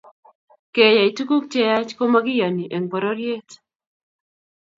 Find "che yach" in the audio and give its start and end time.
1.51-1.91